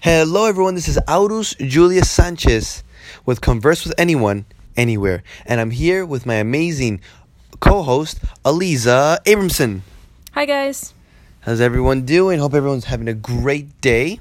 [0.00, 0.76] Hello, everyone.
[0.76, 2.84] This is Aurus Julius Sanchez
[3.26, 5.24] with Converse with Anyone, Anywhere.
[5.44, 7.00] And I'm here with my amazing
[7.58, 9.80] co host, Aliza Abramson.
[10.34, 10.94] Hi, guys.
[11.40, 12.38] How's everyone doing?
[12.38, 14.20] Hope everyone's having a great day.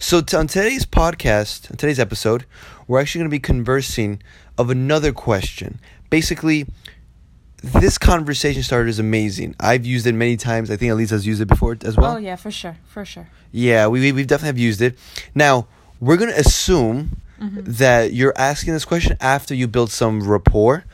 [0.00, 2.44] So, t- on today's podcast, on today's episode,
[2.88, 4.20] we're actually going to be conversing
[4.58, 5.78] of another question.
[6.10, 6.66] Basically,
[7.64, 9.56] this conversation starter is amazing.
[9.58, 10.70] I've used it many times.
[10.70, 12.14] I think Aliza's used it before as well.
[12.14, 12.76] Oh, yeah, for sure.
[12.86, 13.28] For sure.
[13.52, 14.98] Yeah, we, we definitely have used it.
[15.34, 15.66] Now
[16.00, 17.60] we're gonna assume mm-hmm.
[17.64, 20.84] that you're asking this question after you build some rapport,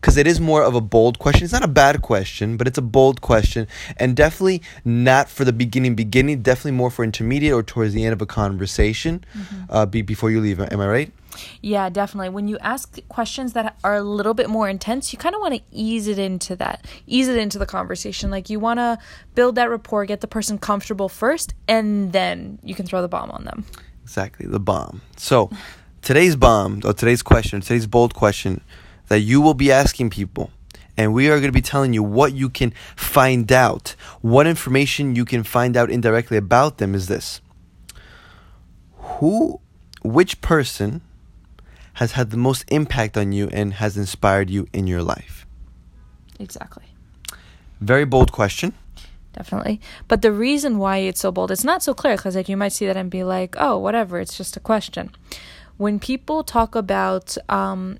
[0.00, 1.44] because it is more of a bold question.
[1.44, 5.52] It's not a bad question, but it's a bold question, and definitely not for the
[5.52, 5.94] beginning.
[5.94, 9.24] Beginning, definitely more for intermediate or towards the end of a conversation,
[9.68, 10.60] uh, be, before you leave.
[10.60, 11.12] Am I right?
[11.60, 12.30] Yeah, definitely.
[12.30, 15.54] When you ask questions that are a little bit more intense, you kind of want
[15.54, 18.30] to ease it into that, ease it into the conversation.
[18.30, 18.98] Like you want to
[19.34, 23.30] build that rapport, get the person comfortable first, and then you can throw the bomb
[23.30, 23.64] on them.
[24.02, 25.02] Exactly, the bomb.
[25.16, 25.50] So,
[26.02, 28.62] today's bomb, or today's question, today's bold question
[29.10, 30.52] that you will be asking people,
[30.96, 35.16] and we are going to be telling you what you can find out, what information
[35.16, 37.40] you can find out indirectly about them is this.
[38.94, 39.60] Who,
[40.02, 41.00] which person
[41.94, 45.44] has had the most impact on you and has inspired you in your life?
[46.38, 46.84] Exactly.
[47.80, 48.74] Very bold question.
[49.32, 49.80] Definitely.
[50.06, 52.72] But the reason why it's so bold, it's not so clear because like you might
[52.72, 55.10] see that and be like, oh, whatever, it's just a question.
[55.78, 57.98] When people talk about um,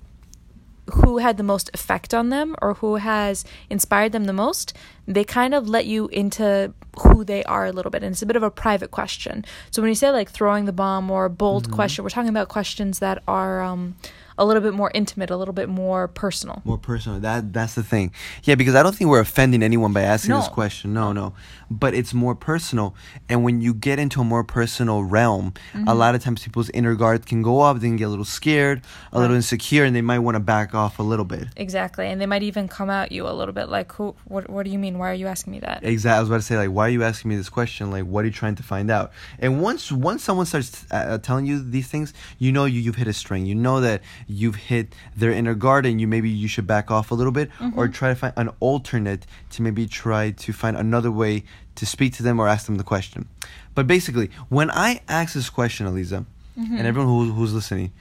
[1.11, 4.73] who had the most effect on them or who has inspired them the most,
[5.05, 8.01] they kind of let you into who they are a little bit.
[8.01, 9.43] And it's a bit of a private question.
[9.71, 12.99] So when you say like throwing the bomb or bold question, we're talking about questions
[12.99, 13.97] that are um,
[14.37, 16.61] a little bit more intimate, a little bit more personal.
[16.65, 17.19] More personal.
[17.19, 18.11] That that's the thing.
[18.43, 20.93] Yeah, because I don't think we're offending anyone by asking this question.
[20.93, 21.33] No, no.
[21.69, 22.95] But it's more personal.
[23.29, 25.53] And when you get into a more personal realm,
[25.87, 28.25] a lot of times people's inner guard can go up, they can get a little
[28.25, 31.47] scared, a little insecure, and they might want to back off a little bit.
[31.55, 32.07] Exactly.
[32.07, 34.71] And they might even come at you a little bit like, who, what, what do
[34.71, 34.97] you mean?
[34.97, 35.83] Why are you asking me that?
[35.83, 36.17] Exactly.
[36.17, 37.91] I was about to say, like, why are you asking me this question?
[37.91, 39.11] Like, what are you trying to find out?
[39.39, 43.07] And once once someone starts uh, telling you these things, you know you you've hit
[43.07, 43.45] a string.
[43.45, 47.11] You know that you've hit their inner guard, and you maybe you should back off
[47.11, 47.77] a little bit, mm-hmm.
[47.77, 51.43] or try to find an alternate to maybe try to find another way
[51.75, 53.27] to speak to them or ask them the question.
[53.73, 56.25] But basically, when I ask this question, Aliza,
[56.59, 56.77] mm-hmm.
[56.77, 57.91] and everyone who, who's listening,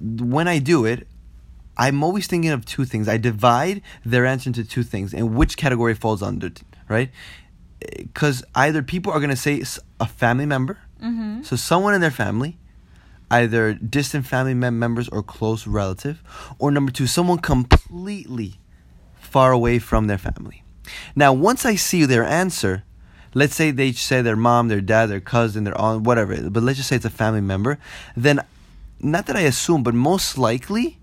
[0.00, 1.06] when I do it,
[1.76, 3.08] I'm always thinking of two things.
[3.08, 6.50] I divide their answer into two things and which category falls under,
[6.88, 7.10] right?
[7.82, 9.62] Eh, because either people are going to say
[10.00, 11.42] a family member, mm-hmm.
[11.42, 12.58] so someone in their family,
[13.40, 16.22] either distant family mem- members or close relative,
[16.58, 18.54] or number two, someone completely
[19.18, 20.62] far away from their family.
[21.16, 22.84] Now, once I see their answer,
[23.32, 26.78] let's say they say their mom, their dad, their cousin, their aunt, whatever, but let's
[26.78, 27.78] just say it's a family member,
[28.16, 28.40] then
[29.00, 30.98] not that I assume, but most likely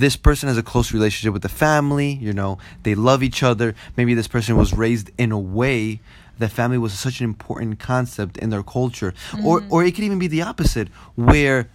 [0.00, 3.74] this person has a close relationship with the family, you know, they love each other.
[3.96, 6.00] Maybe this person was raised in a way
[6.38, 9.14] that family was such an important concept in their culture.
[9.44, 9.72] Or mm-hmm.
[9.72, 11.68] or it could even be the opposite, where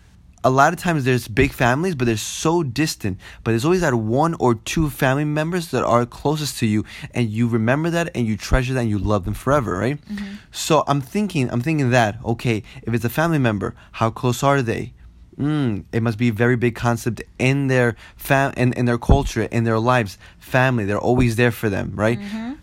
[0.44, 3.20] a lot of times there's big families, but they're so distant.
[3.44, 6.84] But there's always that one or two family members that are closest to you,
[7.14, 10.00] and you remember that, and you treasure that, and you love them forever, right?
[10.06, 10.36] Mm-hmm.
[10.52, 14.62] So I'm thinking, I'm thinking that okay, if it's a family member, how close are
[14.62, 14.94] they?
[15.40, 19.44] Mm, it must be a very big concept in their fam in, in their culture,
[19.44, 20.18] in their lives.
[20.40, 22.18] Family, they're always there for them, right?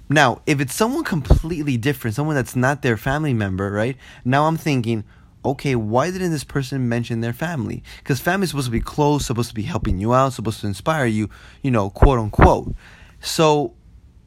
[0.08, 3.96] Now, if it's someone completely different, someone that's not their family member, right?
[4.24, 5.04] Now I'm thinking,
[5.44, 7.82] okay, why didn't this person mention their family?
[7.98, 10.66] Because family is supposed to be close, supposed to be helping you out, supposed to
[10.66, 11.28] inspire you,
[11.62, 12.74] you know, quote unquote.
[13.20, 13.74] So,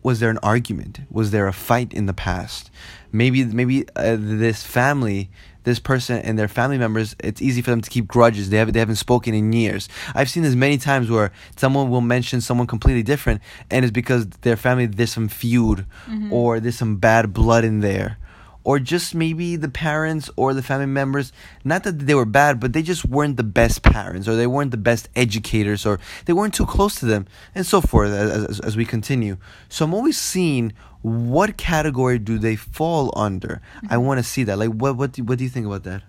[0.03, 0.99] was there an argument?
[1.09, 2.69] Was there a fight in the past?
[3.11, 5.31] Maybe, maybe uh, this family,
[5.65, 8.49] this person and their family members, it's easy for them to keep grudges.
[8.49, 9.89] They haven't, they haven't spoken in years.
[10.13, 14.27] I've seen this many times where someone will mention someone completely different, and it's because
[14.41, 16.31] their family there's some feud, mm-hmm.
[16.31, 18.17] or there's some bad blood in there
[18.65, 21.31] or just maybe the parents or the family members
[21.63, 24.71] not that they were bad but they just weren't the best parents or they weren't
[24.71, 28.59] the best educators or they weren't too close to them and so forth as, as,
[28.59, 29.37] as we continue.
[29.69, 30.73] So i'm always seeing
[31.05, 33.61] what category do they fall under.
[33.89, 34.57] I want to see that.
[34.57, 36.01] Like what what do, what do you think about that?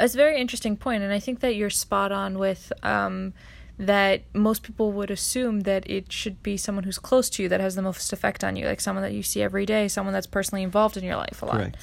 [0.00, 3.32] It's a very interesting point, and I think that you're spot on with um,
[3.78, 4.22] that.
[4.34, 7.74] Most people would assume that it should be someone who's close to you that has
[7.74, 10.62] the most effect on you, like someone that you see every day, someone that's personally
[10.62, 11.56] involved in your life a lot.
[11.56, 11.76] correct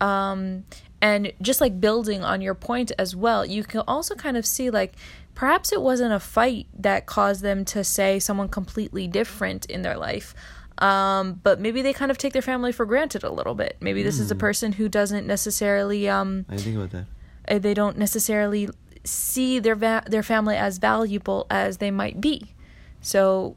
[0.00, 0.64] Um,
[1.00, 4.70] and just like building on your point as well, you can also kind of see
[4.70, 4.94] like
[5.34, 9.96] perhaps it wasn't a fight that caused them to say someone completely different in their
[9.96, 10.34] life.
[10.78, 13.76] Um, but maybe they kind of take their family for granted a little bit.
[13.80, 17.06] Maybe this is a person who doesn't necessarily um, I think about that.
[17.48, 18.68] uh, they don't necessarily
[19.04, 22.54] see their va- their family as valuable as they might be.
[23.00, 23.56] So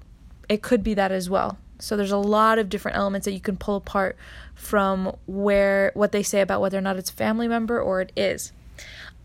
[0.50, 1.58] it could be that as well.
[1.80, 4.16] So there's a lot of different elements that you can pull apart
[4.54, 8.12] from where what they say about whether or not it's a family member or it
[8.16, 8.52] is.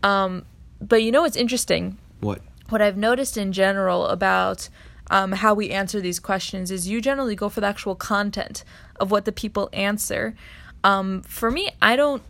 [0.03, 0.45] Um,
[0.81, 1.97] but you know what's interesting?
[2.19, 2.41] What?
[2.69, 4.69] What I've noticed in general about
[5.09, 8.63] um, how we answer these questions is you generally go for the actual content
[8.99, 10.35] of what the people answer.
[10.83, 12.23] Um, for me, I don't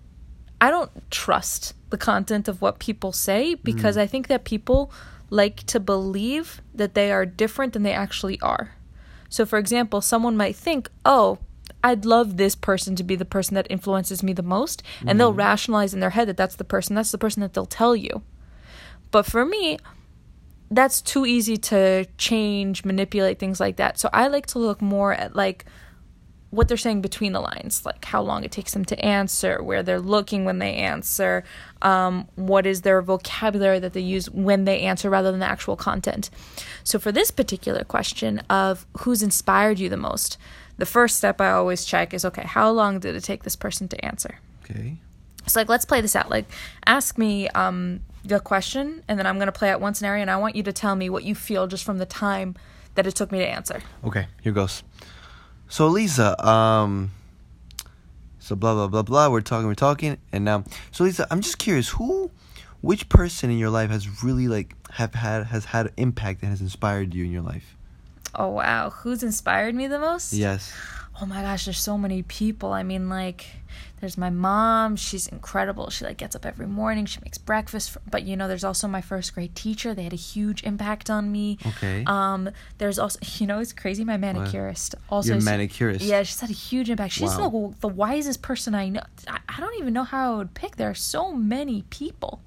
[0.60, 3.62] I don't trust the content of what people say mm-hmm.
[3.64, 4.92] because I think that people
[5.30, 8.76] like to believe that they are different than they actually are.
[9.30, 11.40] So, for example, someone might think, oh,
[11.84, 14.84] I'd love this person to be the person that influences me the most.
[15.06, 15.40] And they'll mm-hmm.
[15.40, 18.24] rationalize in their head that that's the person, that's the person that they'll tell you.
[19.12, 19.78] But for me,
[20.70, 24.00] that's too easy to change, manipulate things like that.
[24.00, 25.66] So I like to look more at like
[26.50, 29.84] what they're saying between the lines, like how long it takes them to answer, where
[29.84, 31.44] they're looking when they answer,
[31.82, 35.76] um, what is their vocabulary that they use when they answer rather than the actual
[35.76, 36.30] content.
[36.84, 40.38] So for this particular question of who's inspired you the most,
[40.78, 43.88] the first step I always check is okay, how long did it take this person
[43.90, 44.40] to answer?
[44.64, 44.98] Okay.
[45.48, 46.30] So like let's play this out.
[46.30, 46.46] Like
[46.86, 50.38] ask me um the question and then I'm gonna play out one scenario and I
[50.38, 52.56] want you to tell me what you feel just from the time
[52.96, 53.82] that it took me to answer.
[54.04, 54.84] Okay, here goes.
[55.70, 57.12] So Lisa, um
[58.40, 61.58] so blah blah blah blah, we're talking, we're talking, and now so Lisa, I'm just
[61.58, 62.32] curious, who
[62.82, 66.62] which person in your life has really like have had has had impact and has
[66.62, 67.76] inspired you in your life?
[68.36, 70.34] Oh wow, who's inspired me the most?
[70.34, 70.74] Yes.
[71.22, 72.72] Oh my gosh, there's so many people.
[72.72, 73.48] I mean like
[74.00, 75.90] there's my mom, she's incredible.
[75.90, 78.88] She like gets up every morning, she makes breakfast, for, but you know there's also
[78.88, 79.94] my first grade teacher.
[79.96, 81.58] They had a huge impact on me.
[81.66, 82.04] Okay.
[82.06, 86.06] Um there's also you know it's crazy my manicurist also Your is- manicurist.
[86.06, 87.14] Yeah, she's had a huge impact.
[87.14, 87.50] She's Wow.
[87.72, 89.02] the, the wisest person I know.
[89.28, 90.76] I, I don't even know how I would pick.
[90.76, 92.42] There are so many people.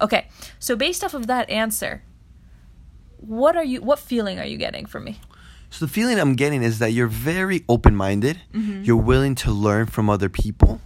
[0.00, 0.28] Okay,
[0.58, 2.02] so based off of that answer,
[3.18, 3.80] what are you?
[3.82, 5.18] What feeling are you getting from me?
[5.70, 8.40] So the feeling I'm getting is that you're very open-minded.
[8.54, 8.84] Mm-hmm.
[8.84, 10.80] You're willing to learn from other people,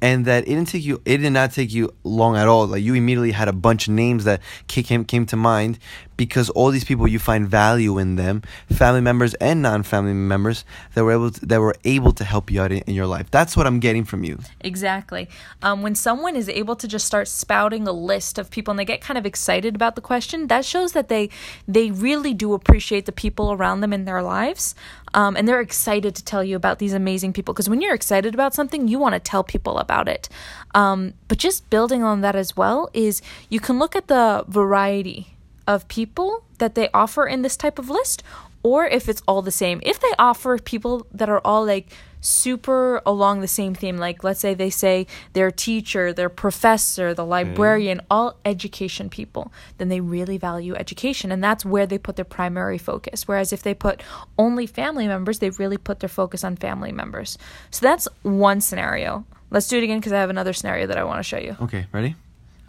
[0.00, 1.00] and that it didn't take you.
[1.04, 2.66] It did not take you long at all.
[2.66, 5.78] Like you immediately had a bunch of names that came came to mind
[6.16, 10.64] because all these people you find value in them, family members and non-family members
[10.94, 13.30] that were able to, that were able to help you out in, in your life.
[13.30, 14.38] That's what I'm getting from you.
[14.60, 15.28] Exactly.
[15.62, 18.84] Um, when someone is able to just start spouting a list of people and they
[18.84, 21.30] get kind of excited about the question, that shows that they
[21.66, 24.74] they really do appreciate the people around them in their lives,
[25.14, 27.54] um, and they're excited to tell you about these amazing people.
[27.54, 30.28] Because when you're excited about something, you want to tell people about it.
[30.74, 35.33] Um, but just building on that as well is you can look at the variety
[35.66, 38.22] of people that they offer in this type of list
[38.64, 39.80] or if it's all the same.
[39.84, 41.88] If they offer people that are all like
[42.20, 47.24] super along the same theme, like let's say they say their teacher, their professor, the
[47.24, 47.30] hmm.
[47.30, 52.24] librarian, all education people, then they really value education and that's where they put their
[52.24, 53.28] primary focus.
[53.28, 54.02] Whereas if they put
[54.38, 57.36] only family members, they really put their focus on family members.
[57.70, 59.26] So that's one scenario.
[59.50, 61.56] Let's do it again because I have another scenario that I want to show you.
[61.60, 62.16] Okay, ready?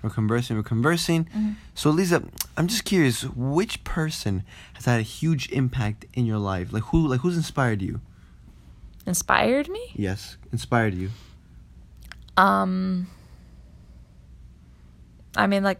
[0.05, 0.55] We're conversing.
[0.55, 1.27] We're conversing.
[1.73, 2.21] So, Lisa,
[2.55, 4.43] I'm just curious, which person
[4.75, 6.71] has had a huge impact in your life?
[6.71, 7.07] Like who?
[7.07, 8.01] Like who's inspired you?
[9.07, 9.81] Inspired me?
[9.95, 11.09] Yes, inspired you.
[12.37, 13.07] Um
[15.35, 15.79] I mean like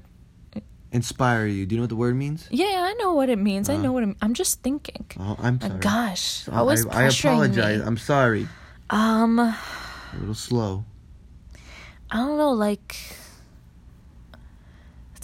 [0.91, 1.65] Inspire you.
[1.67, 2.48] Do you know what the word means?
[2.50, 3.70] Yeah, I know what it means.
[3.70, 3.82] I Uh.
[3.84, 5.05] know what it, I'm just thinking.
[5.20, 5.79] Oh, I'm sorry.
[5.82, 7.79] gosh, I was I, pressuring apologize.
[7.82, 7.86] me.
[7.86, 8.48] I'm sorry.
[8.89, 9.55] Um, A
[10.20, 10.86] little slow.
[12.10, 12.51] I don't know.
[12.53, 12.96] Like,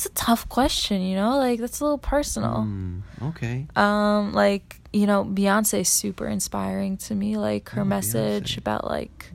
[0.02, 1.02] it's a tough question.
[1.02, 2.64] You know, like that's a little personal.
[2.64, 3.68] Hmm, okay.
[3.76, 7.38] Um, like you know, Beyonce is super inspiring to me.
[7.38, 8.58] Like her Oh, message Beyonce.
[8.58, 9.32] about like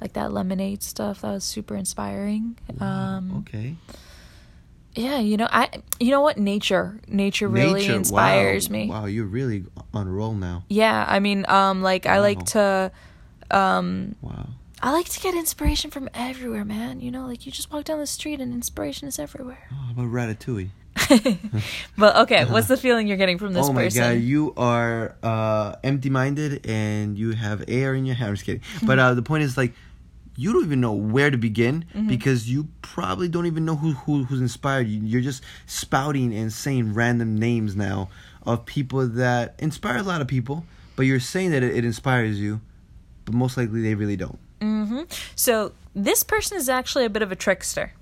[0.00, 2.58] like that lemonade stuff that was super inspiring.
[2.80, 3.76] Um, okay.
[4.94, 5.68] yeah, you know, I
[6.00, 7.94] you know what nature nature really Nature.
[7.94, 8.72] inspires wow.
[8.72, 8.88] me.
[8.88, 9.64] Wow, you're really
[9.94, 10.64] on a roll now.
[10.68, 12.90] Yeah, I mean, um, like I like to,
[13.50, 14.48] um, Wow.
[14.82, 17.00] I like to get inspiration from everywhere, man.
[17.00, 19.68] You know, like you just walk down the street and inspiration is everywhere.
[19.72, 20.70] Oh, how about Ratatouille?
[21.98, 23.70] but okay, what's the feeling you're getting from this person?
[23.70, 24.02] oh my person?
[24.02, 28.28] god, you are uh, empty-minded and you have air in your hair.
[28.28, 28.62] I'm just kidding.
[28.84, 29.72] But uh, the point is, like,
[30.36, 32.08] you don't even know where to begin Mm-hmm.
[32.08, 35.00] because you probably don't even know who, who who's inspired you.
[35.02, 38.08] You're just spouting and saying random names now
[38.44, 40.64] of people that inspire a lot of people,
[40.96, 42.60] but you're saying that it, it inspires you,
[43.26, 44.38] but most likely they really don't.
[44.90, 45.02] Hmm
[45.36, 47.92] So this person is actually a bit of a trickster.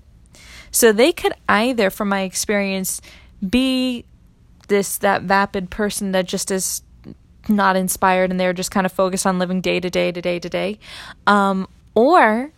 [0.70, 3.00] So they could either, from my experience,
[3.46, 4.04] be
[4.68, 6.82] this that vapid person that just is
[7.48, 10.38] not inspired and they're just kind of focused on living day to day to day
[10.38, 10.78] to day.
[11.26, 12.52] Um, or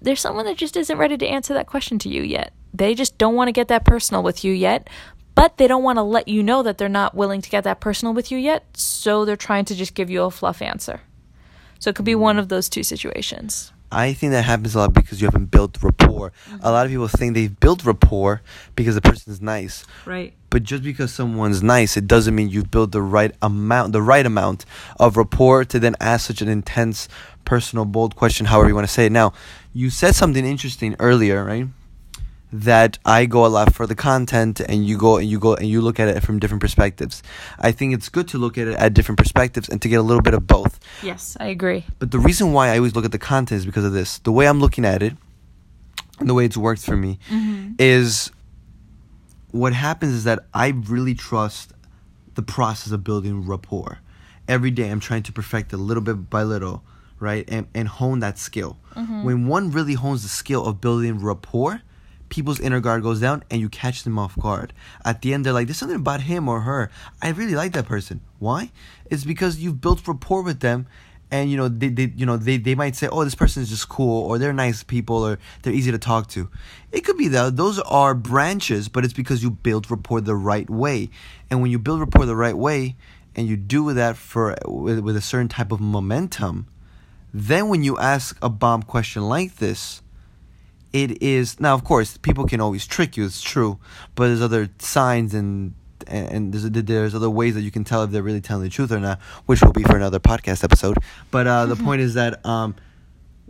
[0.00, 2.52] there's someone that just isn't ready to answer that question to you yet.
[2.72, 4.88] They just don't want to get that personal with you yet,
[5.34, 7.80] but they don't want to let you know that they're not willing to get that
[7.80, 11.00] personal with you yet, so they're trying to just give you a fluff answer.
[11.78, 13.72] So it could be one of those two situations.
[13.90, 16.26] I think that happens a lot because you haven't built rapport.
[16.26, 16.64] A mm-hmm.
[16.64, 18.42] lot of people think they've built rapport
[18.76, 19.86] because the person's nice.
[20.04, 20.34] Right.
[20.50, 24.26] But just because someone's nice, it doesn't mean you've built the right amount, the right
[24.26, 24.66] amount
[25.00, 27.08] of rapport to then ask such an intense,
[27.46, 29.12] personal, bold question, however you want to say it.
[29.12, 29.32] Now,
[29.72, 31.66] you said something interesting earlier, right?
[32.50, 35.68] That I go a lot for the content, and you go and you go and
[35.68, 37.22] you look at it from different perspectives.
[37.58, 40.02] I think it's good to look at it at different perspectives and to get a
[40.02, 40.80] little bit of both.
[41.02, 41.84] Yes, I agree.
[41.98, 44.18] But the reason why I always look at the content is because of this.
[44.20, 45.14] The way I'm looking at it,
[46.20, 47.74] and the way it's worked for me, mm-hmm.
[47.78, 48.30] is
[49.50, 51.72] what happens is that I really trust
[52.34, 53.98] the process of building rapport.
[54.46, 56.82] Every day I'm trying to perfect it little bit by little,
[57.18, 57.44] right?
[57.48, 58.78] And, and hone that skill.
[58.94, 59.24] Mm-hmm.
[59.24, 61.82] When one really hones the skill of building rapport,
[62.28, 64.72] people's inner guard goes down and you catch them off guard.
[65.04, 66.90] At the end, they're like, there's something about him or her.
[67.22, 68.20] I really like that person.
[68.38, 68.70] Why?
[69.06, 70.86] It's because you've built rapport with them
[71.30, 73.68] and you know they, they you know they, they might say oh this person is
[73.68, 76.48] just cool or they're nice people or they're easy to talk to
[76.92, 80.70] it could be that those are branches but it's because you build rapport the right
[80.70, 81.10] way
[81.50, 82.96] and when you build rapport the right way
[83.36, 86.66] and you do that for with, with a certain type of momentum
[87.32, 90.02] then when you ask a bomb question like this
[90.92, 93.78] it is now of course people can always trick you it's true
[94.14, 95.74] but there's other signs and
[96.06, 98.90] and there's, there's other ways that you can tell if they're really telling the truth
[98.92, 100.96] or not which will be for another podcast episode.
[101.30, 102.76] But uh, the point is that um,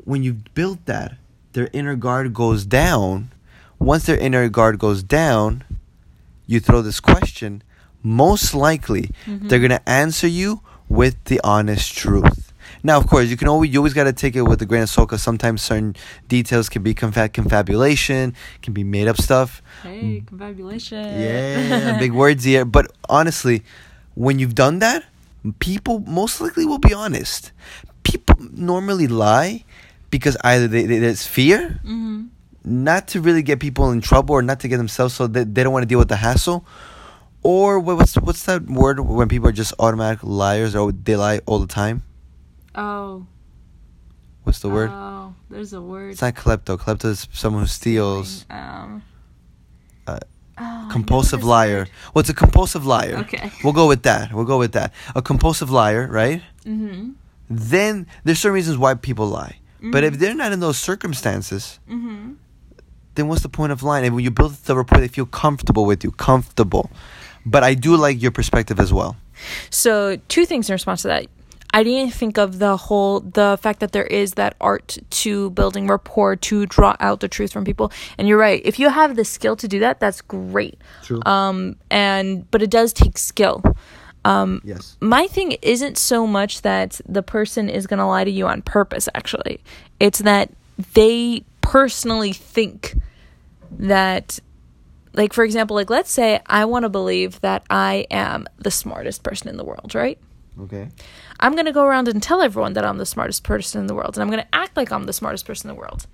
[0.05, 1.19] when you've built that
[1.53, 3.31] their inner guard goes down.
[3.79, 5.63] Once their inner guard goes down
[6.49, 7.63] you throw this question
[8.03, 12.48] most likely they're going to answer you with the honest truth
[12.89, 14.83] now, of course, you can always you always got to take it with a grain
[14.83, 15.95] of salt because sometimes certain
[16.27, 19.63] details can be confa- confabulation, can be made up stuff.
[19.83, 21.05] Hey, confabulation.
[21.21, 22.65] Yeah, big words here.
[22.65, 23.63] But honestly,
[24.15, 25.05] when you've done that,
[25.59, 27.53] people most likely will be honest.
[28.03, 29.65] People normally lie
[30.11, 32.33] because either they, they, there's fear, hmm
[32.65, 35.63] not to really get people in trouble or not to get themselves so they, they
[35.63, 36.67] don't want to deal with the hassle.
[37.43, 41.61] Or what's what's that word when people are just automatic liars or they lie all
[41.61, 42.03] the time?
[42.79, 43.27] Oh.
[44.45, 44.91] What's the word?
[44.93, 46.13] Oh, there's a word.
[46.13, 46.79] It's not klepto.
[46.79, 48.47] Klepto is someone who steals.
[48.49, 49.03] Um.
[50.07, 50.19] Uh,
[50.59, 51.79] oh, compulsive liar.
[51.81, 51.91] word.
[52.15, 53.17] Well, it's a compulsive liar.
[53.19, 53.51] Okay.
[53.65, 54.33] We'll go with that.
[54.33, 54.95] We'll go with that.
[55.15, 56.41] A compulsive liar, right?
[56.65, 57.15] Mhm.
[57.51, 59.57] Then there's certain reasons why people lie.
[59.83, 60.15] But Mm-hmm.
[60.15, 62.37] if they're not in those circumstances, Mhm.
[63.17, 64.07] then what's the point of lying?
[64.07, 66.11] And when you build the rapport, they feel comfortable with you.
[66.13, 66.91] Comfortable.
[67.45, 69.17] But I do like your perspective as well.
[69.71, 71.27] So, two things in response to that.
[71.75, 75.87] I didn't think of the whole the fact that there is that art to building
[75.87, 77.93] rapport to draw out the truth from people.
[78.17, 78.63] And you're right.
[78.65, 80.81] If you have the skill to do that, that's great.
[81.03, 81.21] True.
[81.27, 83.63] Um and but it does take skill.
[84.25, 84.97] Um yes.
[85.01, 88.63] my thing isn't so much that the person is going to lie to you on
[88.63, 89.61] purpose actually.
[90.01, 90.51] It's that
[90.95, 92.97] they personally think
[93.73, 94.39] that
[95.13, 99.23] like for example, like let's say I want to believe that I am the smartest
[99.23, 100.19] person in the world, right?
[100.61, 100.89] Okay.
[101.41, 103.95] I'm going to go around and tell everyone that I'm the smartest person in the
[103.95, 106.07] world and I'm going to act like I'm the smartest person in the world.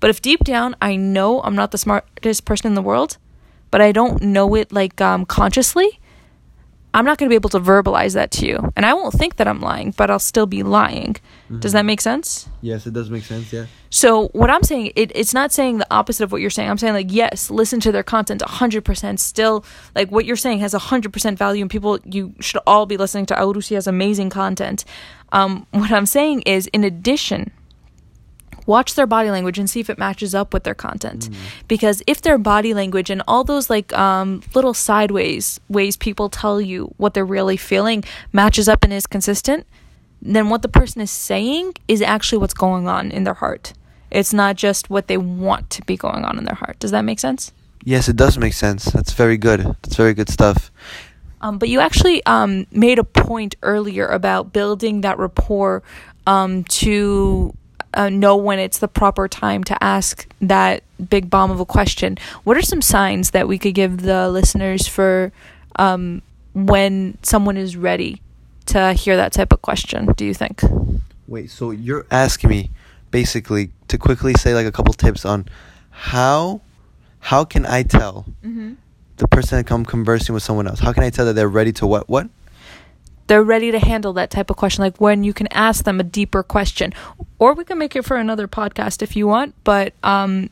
[0.00, 3.18] But if deep down I know I'm not the smartest person in the world,
[3.70, 6.00] but I don't know it like um, consciously,
[6.94, 8.72] I'm not going to be able to verbalize that to you.
[8.76, 11.16] And I won't think that I'm lying, but I'll still be lying.
[11.60, 12.48] Does that make sense?
[12.62, 13.52] Yes, it does make sense.
[13.52, 13.66] Yeah.
[13.90, 16.70] So what I'm saying, it, it's not saying the opposite of what you're saying.
[16.70, 19.18] I'm saying like yes, listen to their content 100%.
[19.18, 23.26] Still, like what you're saying has 100% value, and people you should all be listening
[23.26, 23.34] to.
[23.34, 24.84] Aurusi has amazing content.
[25.32, 27.50] Um, what I'm saying is, in addition,
[28.66, 31.28] watch their body language and see if it matches up with their content.
[31.68, 36.60] Because if their body language and all those like um, little sideways ways people tell
[36.60, 39.66] you what they're really feeling matches up and is consistent,
[40.20, 43.72] then what the person is saying is actually what's going on in their heart.
[44.10, 46.78] It's not just what they want to be going on in their heart.
[46.78, 47.50] Does that make sense?
[47.84, 48.84] Yes, it does make sense.
[48.84, 49.60] That's very good.
[49.60, 50.70] That's very good stuff.
[51.40, 55.82] Um, but you actually um, made a point earlier about building that rapport
[56.26, 57.52] um, to
[57.94, 62.18] uh, know when it's the proper time to ask that big bomb of a question.
[62.44, 65.32] What are some signs that we could give the listeners for
[65.76, 66.22] um,
[66.54, 68.20] when someone is ready
[68.66, 70.06] to hear that type of question?
[70.16, 70.60] Do you think?
[71.28, 72.70] Wait, so you're asking me
[73.10, 75.46] basically to quickly say like a couple tips on
[75.90, 76.60] how
[77.20, 78.72] how can I tell Mm-hmm.
[79.18, 80.80] the person that I'm conversing with someone else?
[80.80, 82.28] How can I tell that they're ready to what what?
[83.26, 86.02] They're ready to handle that type of question like when you can ask them a
[86.02, 86.92] deeper question
[87.38, 90.50] or we can make it for another podcast if you want but um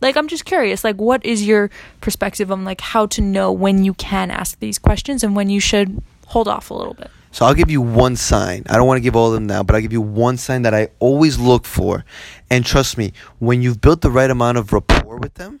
[0.00, 3.84] like i'm just curious like what is your perspective on like how to know when
[3.84, 7.46] you can ask these questions and when you should hold off a little bit So
[7.46, 8.64] I'll give you one sign.
[8.68, 10.62] I don't want to give all of them now, but I'll give you one sign
[10.62, 12.04] that I always look for.
[12.50, 15.60] And trust me, when you've built the right amount of rapport with them,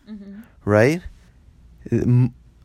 [0.64, 1.00] right?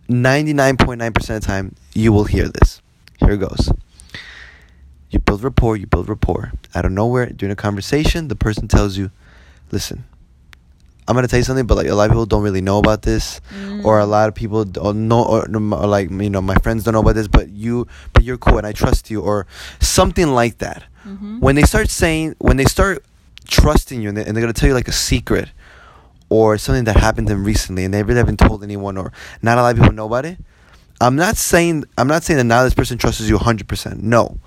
[0.09, 2.81] 99.9% of the time, you will hear this.
[3.19, 3.71] Here it goes.
[5.09, 6.51] You build rapport, you build rapport.
[6.73, 9.11] Out of nowhere, during a conversation, the person tells you,
[9.71, 10.03] listen,
[11.07, 12.79] I'm going to tell you something, but like a lot of people don't really know
[12.79, 13.39] about this,
[13.83, 14.09] or a mm.
[14.09, 17.15] lot of people don't know, or, or like, you know, my friends don't know about
[17.15, 19.45] this, but you, but you're cool and I trust you, or
[19.79, 20.83] something like that.
[21.05, 21.39] Mm-hmm.
[21.39, 23.05] When they start saying, when they start
[23.47, 25.49] trusting you and, they, and they're going to tell you like a secret,
[26.29, 29.57] or something that happened to them recently and they really haven't told anyone or not
[29.57, 30.37] a lot of people know about it
[31.01, 34.39] i'm not saying i'm not saying that now this person trusts you 100% no.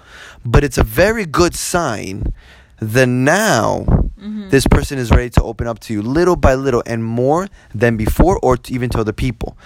[0.45, 2.33] But it's a very good sign
[2.81, 4.49] that now mm-hmm.
[4.51, 7.97] this person is ready to open up to you little by little and more than
[7.97, 9.57] before or to even to other people.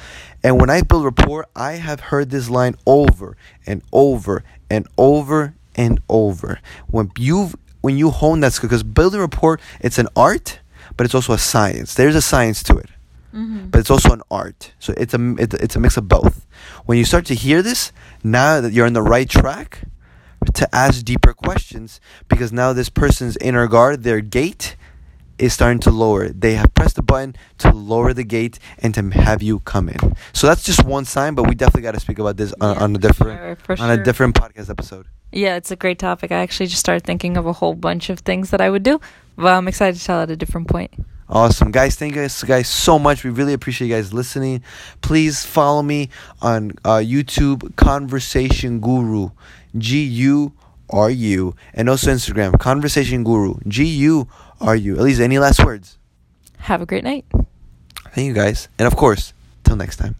[0.42, 3.36] And when i build rapport i have heard this line over
[3.66, 6.60] and over and over and over.
[6.88, 10.60] When you when you hone that skill because building rapport it's an art
[10.96, 11.94] but it's also a science.
[11.94, 12.90] There's a science to it,
[13.32, 13.68] Mm-hmm.
[13.70, 14.74] but it's also an art.
[14.78, 16.46] So it's a it, it's a mix of both.
[16.84, 19.80] When you start to hear this, now that you're on the right track
[20.54, 24.76] to ask deeper questions, because now this person's inner guard, their gate,
[25.38, 26.28] is starting to lower.
[26.28, 29.98] They have pressed the button to lower the gate and to have you come in.
[30.32, 32.82] So that's just one sign, but we definitely got to speak about this on, Yeah,
[32.82, 35.06] on a different sure, on a different podcast episode.
[35.32, 36.30] Yeah, it's a great topic.
[36.30, 39.00] I actually just started thinking of a whole bunch of things that I would do,
[39.36, 40.92] but I'm excited to tell at a different point.
[41.32, 41.96] Awesome, guys!
[41.96, 43.24] Thank you guys, guys so much.
[43.24, 44.62] We really appreciate you guys listening.
[45.00, 46.10] Please follow me
[46.42, 49.30] on uh, YouTube, Conversation Guru,
[49.78, 50.52] G U
[50.90, 54.28] R U, and also Instagram, Conversation Guru, G U
[54.60, 54.96] R U.
[54.96, 55.96] At least any last words?
[56.58, 57.24] Have a great night.
[58.12, 59.32] Thank you guys, and of course,
[59.64, 60.16] till next time.